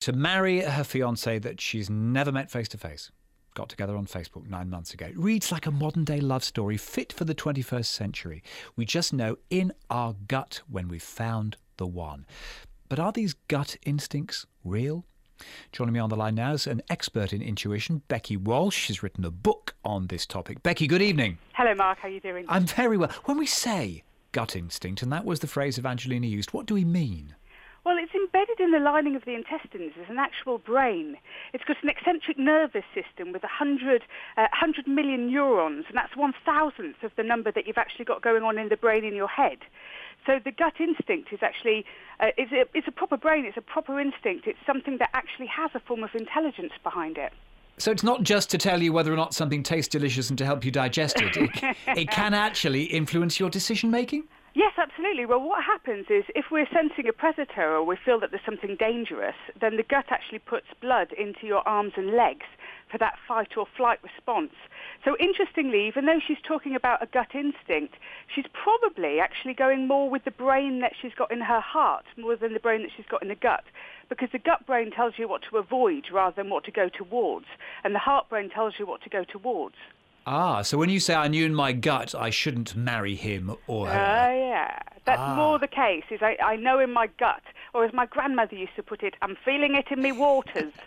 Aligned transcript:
to 0.00 0.12
marry 0.12 0.60
her 0.60 0.84
fiance 0.84 1.38
that 1.38 1.60
she's 1.60 1.90
never 1.90 2.32
met 2.32 2.50
face 2.50 2.68
to 2.68 2.78
face. 2.78 3.10
Got 3.54 3.68
together 3.68 3.96
on 3.96 4.06
Facebook 4.06 4.48
nine 4.48 4.70
months 4.70 4.94
ago. 4.94 5.06
It 5.06 5.18
reads 5.18 5.52
like 5.52 5.66
a 5.66 5.70
modern 5.70 6.04
day 6.04 6.20
love 6.20 6.42
story 6.42 6.76
fit 6.76 7.12
for 7.12 7.24
the 7.24 7.34
21st 7.34 7.86
century. 7.86 8.42
We 8.76 8.84
just 8.84 9.12
know 9.12 9.36
in 9.50 9.72
our 9.90 10.14
gut 10.28 10.62
when 10.68 10.88
we've 10.88 11.02
found 11.02 11.56
the 11.76 11.86
one. 11.86 12.26
But 12.88 12.98
are 12.98 13.12
these 13.12 13.34
gut 13.48 13.76
instincts 13.84 14.46
real? 14.64 15.04
Joining 15.72 15.94
me 15.94 16.00
on 16.00 16.10
the 16.10 16.16
line 16.16 16.34
now 16.34 16.52
is 16.52 16.66
an 16.66 16.82
expert 16.88 17.32
in 17.32 17.42
intuition, 17.42 18.02
Becky 18.08 18.36
Walsh. 18.36 18.76
She's 18.76 19.02
written 19.02 19.24
a 19.24 19.30
book 19.30 19.74
on 19.84 20.06
this 20.06 20.26
topic. 20.26 20.62
Becky, 20.62 20.86
good 20.86 21.02
evening. 21.02 21.38
Hello, 21.54 21.74
Mark. 21.74 21.98
How 21.98 22.08
are 22.08 22.10
you 22.10 22.20
doing? 22.20 22.44
I'm 22.48 22.66
very 22.66 22.96
well. 22.96 23.10
When 23.24 23.38
we 23.38 23.46
say 23.46 24.02
gut 24.32 24.54
instinct, 24.54 25.02
and 25.02 25.12
that 25.12 25.24
was 25.24 25.40
the 25.40 25.46
phrase 25.46 25.78
Evangelina 25.78 26.26
used, 26.26 26.52
what 26.52 26.66
do 26.66 26.74
we 26.74 26.84
mean? 26.84 27.34
It's 28.00 28.14
embedded 28.14 28.60
in 28.60 28.70
the 28.70 28.78
lining 28.78 29.14
of 29.14 29.26
the 29.26 29.34
intestines 29.34 29.92
as 30.02 30.08
an 30.08 30.18
actual 30.18 30.56
brain. 30.56 31.18
It's 31.52 31.64
got 31.64 31.76
an 31.82 31.90
enteric 31.90 32.38
nervous 32.38 32.84
system 32.94 33.30
with 33.30 33.42
100, 33.42 34.04
uh, 34.38 34.48
100 34.56 34.88
million 34.88 35.30
neurons, 35.30 35.84
and 35.86 35.98
that's 35.98 36.16
one 36.16 36.32
thousandth 36.42 37.02
of 37.02 37.12
the 37.16 37.22
number 37.22 37.52
that 37.52 37.66
you've 37.66 37.76
actually 37.76 38.06
got 38.06 38.22
going 38.22 38.42
on 38.42 38.56
in 38.56 38.70
the 38.70 38.76
brain 38.78 39.04
in 39.04 39.14
your 39.14 39.28
head. 39.28 39.58
So 40.24 40.40
the 40.42 40.50
gut 40.50 40.80
instinct 40.80 41.30
is 41.30 41.40
actually 41.42 41.84
uh, 42.20 42.28
it's, 42.38 42.50
a, 42.52 42.64
it's 42.72 42.88
a 42.88 42.92
proper 42.92 43.18
brain. 43.18 43.44
It's 43.44 43.58
a 43.58 43.60
proper 43.60 44.00
instinct. 44.00 44.46
It's 44.46 44.64
something 44.64 44.96
that 44.96 45.10
actually 45.12 45.48
has 45.48 45.70
a 45.74 45.80
form 45.80 46.02
of 46.02 46.14
intelligence 46.14 46.72
behind 46.82 47.18
it. 47.18 47.34
So 47.76 47.90
it's 47.90 48.02
not 48.02 48.22
just 48.22 48.48
to 48.50 48.58
tell 48.58 48.82
you 48.82 48.94
whether 48.94 49.12
or 49.12 49.16
not 49.16 49.34
something 49.34 49.62
tastes 49.62 49.90
delicious 49.90 50.30
and 50.30 50.38
to 50.38 50.46
help 50.46 50.64
you 50.64 50.70
digest 50.70 51.20
it. 51.20 51.36
It, 51.36 51.76
it 51.98 52.10
can 52.10 52.32
actually 52.32 52.84
influence 52.84 53.38
your 53.38 53.50
decision 53.50 53.90
making. 53.90 54.24
Yes, 54.54 54.72
absolutely. 55.00 55.24
Well, 55.24 55.40
what 55.40 55.64
happens 55.64 56.06
is 56.10 56.24
if 56.34 56.46
we're 56.50 56.68
sensing 56.70 57.08
a 57.08 57.12
predator 57.12 57.74
or 57.74 57.84
we 57.84 57.96
feel 57.96 58.20
that 58.20 58.30
there's 58.30 58.44
something 58.44 58.76
dangerous, 58.78 59.36
then 59.58 59.78
the 59.78 59.82
gut 59.82 60.04
actually 60.10 60.40
puts 60.40 60.66
blood 60.78 61.08
into 61.12 61.46
your 61.46 61.66
arms 61.66 61.94
and 61.96 62.14
legs 62.14 62.44
for 62.92 62.98
that 62.98 63.14
fight 63.26 63.56
or 63.56 63.64
flight 63.78 63.98
response. 64.02 64.52
So 65.02 65.16
interestingly, 65.18 65.86
even 65.86 66.04
though 66.04 66.20
she's 66.20 66.42
talking 66.46 66.74
about 66.76 67.02
a 67.02 67.06
gut 67.06 67.34
instinct, 67.34 67.94
she's 68.34 68.44
probably 68.52 69.20
actually 69.20 69.54
going 69.54 69.88
more 69.88 70.10
with 70.10 70.24
the 70.24 70.30
brain 70.30 70.80
that 70.80 70.92
she's 71.00 71.14
got 71.14 71.32
in 71.32 71.40
her 71.40 71.60
heart 71.60 72.04
more 72.18 72.36
than 72.36 72.52
the 72.52 72.60
brain 72.60 72.82
that 72.82 72.90
she's 72.94 73.06
got 73.06 73.22
in 73.22 73.28
the 73.28 73.34
gut. 73.34 73.64
Because 74.10 74.28
the 74.32 74.38
gut 74.38 74.66
brain 74.66 74.90
tells 74.90 75.14
you 75.16 75.28
what 75.28 75.40
to 75.48 75.56
avoid 75.56 76.10
rather 76.12 76.36
than 76.36 76.50
what 76.50 76.64
to 76.64 76.70
go 76.70 76.90
towards, 76.90 77.46
and 77.84 77.94
the 77.94 78.00
heart 78.00 78.28
brain 78.28 78.50
tells 78.50 78.74
you 78.78 78.84
what 78.84 79.00
to 79.02 79.08
go 79.08 79.24
towards. 79.24 79.76
Ah, 80.32 80.62
so 80.62 80.78
when 80.78 80.90
you 80.90 81.00
say 81.00 81.16
I 81.16 81.26
knew 81.26 81.44
in 81.44 81.56
my 81.56 81.72
gut 81.72 82.14
I 82.14 82.30
shouldn't 82.30 82.76
marry 82.76 83.16
him 83.16 83.56
or 83.66 83.88
her. 83.88 83.92
Oh, 83.92 83.96
uh, 83.96 84.32
yeah. 84.32 84.78
That's 85.04 85.18
Ah. 85.20 85.34
more 85.34 85.58
the 85.58 85.66
case, 85.66 86.04
is 86.10 86.20
I, 86.22 86.36
I 86.40 86.54
know 86.54 86.78
in 86.78 86.92
my 86.92 87.08
gut, 87.18 87.42
or 87.74 87.84
as 87.84 87.92
my 87.92 88.06
grandmother 88.06 88.54
used 88.54 88.76
to 88.76 88.82
put 88.84 89.02
it, 89.02 89.14
I'm 89.22 89.36
feeling 89.44 89.74
it 89.74 89.86
in 89.90 90.00
me 90.00 90.12
waters. 90.12 90.72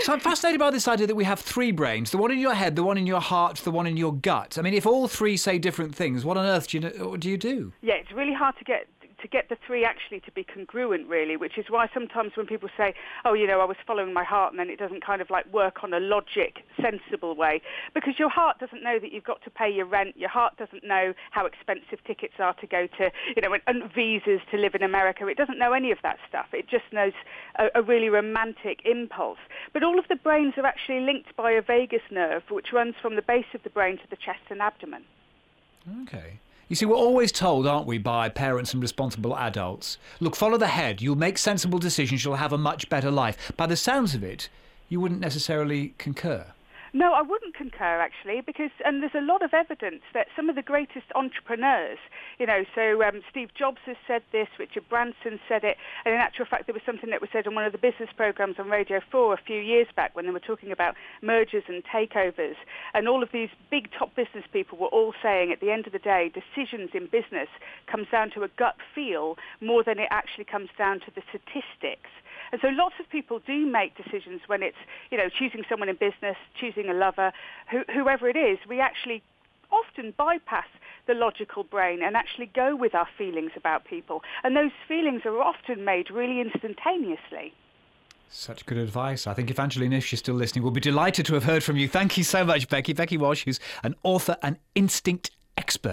So 0.00 0.12
I'm 0.14 0.20
fascinated 0.20 0.58
by 0.58 0.70
this 0.70 0.88
idea 0.88 1.06
that 1.06 1.14
we 1.14 1.24
have 1.24 1.38
three 1.38 1.70
brains 1.70 2.10
the 2.10 2.16
one 2.18 2.30
in 2.32 2.38
your 2.38 2.54
head, 2.54 2.74
the 2.74 2.82
one 2.82 2.96
in 2.98 3.06
your 3.06 3.20
heart, 3.20 3.56
the 3.58 3.70
one 3.70 3.86
in 3.86 3.96
your 3.96 4.12
gut. 4.14 4.56
I 4.58 4.62
mean, 4.62 4.74
if 4.74 4.86
all 4.86 5.06
three 5.08 5.36
say 5.36 5.58
different 5.58 5.94
things, 5.94 6.24
what 6.24 6.36
on 6.38 6.46
earth 6.46 6.68
do 6.68 6.78
you, 6.78 7.18
do, 7.18 7.28
you 7.30 7.36
do? 7.36 7.72
yeah, 7.82 7.94
it's 7.94 8.10
really 8.12 8.32
hard 8.32 8.56
to 8.58 8.64
get 8.64 8.86
to 9.22 9.28
get 9.28 9.48
the 9.48 9.56
three 9.66 9.84
actually 9.84 10.20
to 10.20 10.32
be 10.32 10.44
congruent, 10.44 11.08
really, 11.08 11.36
which 11.36 11.56
is 11.56 11.66
why 11.68 11.88
sometimes 11.94 12.32
when 12.36 12.46
people 12.46 12.68
say, 12.76 12.94
oh, 13.24 13.32
you 13.32 13.46
know, 13.46 13.60
I 13.60 13.64
was 13.64 13.76
following 13.86 14.12
my 14.12 14.24
heart, 14.24 14.52
and 14.52 14.58
then 14.58 14.68
it 14.68 14.78
doesn't 14.78 15.04
kind 15.04 15.22
of 15.22 15.30
like 15.30 15.50
work 15.52 15.82
on 15.82 15.94
a 15.94 16.00
logic, 16.00 16.64
sensible 16.80 17.34
way, 17.34 17.62
because 17.94 18.18
your 18.18 18.28
heart 18.28 18.58
doesn't 18.58 18.82
know 18.82 18.98
that 18.98 19.12
you've 19.12 19.24
got 19.24 19.42
to 19.44 19.50
pay 19.50 19.70
your 19.70 19.86
rent. 19.86 20.16
Your 20.16 20.28
heart 20.28 20.56
doesn't 20.58 20.84
know 20.84 21.14
how 21.30 21.46
expensive 21.46 22.04
tickets 22.06 22.34
are 22.38 22.54
to 22.54 22.66
go 22.66 22.86
to, 22.98 23.10
you 23.34 23.42
know, 23.42 23.52
and, 23.52 23.62
and 23.66 23.92
visas 23.92 24.40
to 24.50 24.58
live 24.58 24.74
in 24.74 24.82
America. 24.82 25.26
It 25.26 25.36
doesn't 25.36 25.58
know 25.58 25.72
any 25.72 25.92
of 25.92 25.98
that 26.02 26.18
stuff. 26.28 26.46
It 26.52 26.68
just 26.68 26.84
knows 26.92 27.12
a, 27.56 27.68
a 27.74 27.82
really 27.82 28.08
romantic 28.08 28.80
impulse. 28.84 29.38
But 29.72 29.82
all 29.82 29.98
of 29.98 30.08
the 30.08 30.16
brains 30.16 30.54
are 30.56 30.66
actually 30.66 31.00
linked 31.00 31.34
by 31.36 31.52
a 31.52 31.62
vagus 31.62 32.02
nerve, 32.10 32.42
which 32.50 32.72
runs 32.72 32.94
from 33.00 33.16
the 33.16 33.22
base 33.22 33.46
of 33.54 33.62
the 33.62 33.70
brain 33.70 33.96
to 33.98 34.10
the 34.10 34.16
chest 34.16 34.42
and 34.50 34.60
abdomen. 34.60 35.04
Okay. 36.02 36.38
You 36.68 36.76
see, 36.76 36.86
we're 36.86 36.96
always 36.96 37.32
told, 37.32 37.66
aren't 37.66 37.86
we, 37.86 37.98
by 37.98 38.28
parents 38.28 38.72
and 38.72 38.82
responsible 38.82 39.36
adults 39.36 39.98
look, 40.20 40.36
follow 40.36 40.56
the 40.56 40.68
head, 40.68 41.02
you'll 41.02 41.16
make 41.16 41.36
sensible 41.38 41.78
decisions, 41.78 42.24
you'll 42.24 42.36
have 42.36 42.52
a 42.52 42.58
much 42.58 42.88
better 42.88 43.10
life. 43.10 43.52
By 43.56 43.66
the 43.66 43.76
sounds 43.76 44.14
of 44.14 44.22
it, 44.22 44.48
you 44.88 45.00
wouldn't 45.00 45.20
necessarily 45.20 45.94
concur. 45.98 46.46
No, 46.94 47.14
I 47.14 47.22
wouldn't 47.22 47.54
concur 47.54 48.00
actually, 48.00 48.42
because 48.42 48.70
and 48.84 49.02
there's 49.02 49.14
a 49.14 49.22
lot 49.22 49.42
of 49.42 49.54
evidence 49.54 50.02
that 50.12 50.26
some 50.36 50.50
of 50.50 50.56
the 50.56 50.62
greatest 50.62 51.06
entrepreneurs, 51.14 51.98
you 52.38 52.44
know, 52.44 52.64
so 52.74 53.02
um, 53.02 53.22
Steve 53.30 53.48
Jobs 53.54 53.78
has 53.86 53.96
said 54.06 54.22
this, 54.30 54.48
Richard 54.58 54.86
Branson 54.90 55.40
said 55.48 55.64
it, 55.64 55.78
and 56.04 56.12
in 56.14 56.20
actual 56.20 56.44
fact 56.44 56.66
there 56.66 56.74
was 56.74 56.82
something 56.84 57.08
that 57.08 57.22
was 57.22 57.30
said 57.32 57.46
on 57.46 57.54
one 57.54 57.64
of 57.64 57.72
the 57.72 57.78
business 57.78 58.10
programs 58.14 58.58
on 58.58 58.68
Radio 58.68 59.00
4 59.10 59.32
a 59.32 59.38
few 59.38 59.58
years 59.58 59.86
back 59.96 60.14
when 60.14 60.26
they 60.26 60.32
were 60.32 60.38
talking 60.38 60.70
about 60.70 60.94
mergers 61.22 61.64
and 61.66 61.82
takeovers, 61.82 62.56
and 62.92 63.08
all 63.08 63.22
of 63.22 63.30
these 63.32 63.48
big 63.70 63.88
top 63.98 64.14
business 64.14 64.44
people 64.52 64.76
were 64.76 64.88
all 64.88 65.14
saying 65.22 65.50
at 65.50 65.60
the 65.60 65.70
end 65.70 65.86
of 65.86 65.94
the 65.94 65.98
day, 65.98 66.28
decisions 66.28 66.90
in 66.92 67.06
business 67.06 67.48
comes 67.86 68.06
down 68.12 68.30
to 68.32 68.42
a 68.42 68.48
gut 68.58 68.76
feel 68.94 69.38
more 69.62 69.82
than 69.82 69.98
it 69.98 70.08
actually 70.10 70.44
comes 70.44 70.68
down 70.76 71.00
to 71.00 71.10
the 71.14 71.22
statistics. 71.30 72.10
And 72.52 72.60
so 72.60 72.68
lots 72.68 72.94
of 73.00 73.08
people 73.08 73.40
do 73.46 73.66
make 73.66 73.96
decisions 73.96 74.42
when 74.46 74.62
it's, 74.62 74.76
you 75.10 75.18
know, 75.18 75.28
choosing 75.28 75.64
someone 75.68 75.88
in 75.88 75.96
business, 75.96 76.36
choosing 76.60 76.88
a 76.88 76.94
lover, 76.94 77.32
who, 77.70 77.82
whoever 77.92 78.28
it 78.28 78.36
is. 78.36 78.58
We 78.68 78.78
actually 78.78 79.22
often 79.70 80.12
bypass 80.16 80.66
the 81.06 81.14
logical 81.14 81.64
brain 81.64 82.02
and 82.02 82.14
actually 82.14 82.46
go 82.46 82.76
with 82.76 82.94
our 82.94 83.08
feelings 83.16 83.52
about 83.56 83.86
people. 83.86 84.22
And 84.44 84.54
those 84.54 84.70
feelings 84.86 85.22
are 85.24 85.40
often 85.40 85.84
made 85.84 86.10
really 86.10 86.40
instantaneously. 86.40 87.54
Such 88.28 88.64
good 88.64 88.78
advice. 88.78 89.26
I 89.26 89.34
think 89.34 89.50
if 89.50 89.56
Evangeline, 89.56 89.92
if 89.92 90.06
she's 90.06 90.20
still 90.20 90.34
listening, 90.34 90.62
will 90.62 90.70
be 90.70 90.80
delighted 90.80 91.26
to 91.26 91.34
have 91.34 91.44
heard 91.44 91.62
from 91.62 91.76
you. 91.76 91.88
Thank 91.88 92.16
you 92.16 92.24
so 92.24 92.44
much, 92.44 92.68
Becky. 92.68 92.92
Becky 92.92 93.16
Walsh, 93.16 93.44
who's 93.44 93.60
an 93.82 93.94
author 94.02 94.36
and 94.42 94.58
instinct 94.74 95.30
expert. 95.56 95.90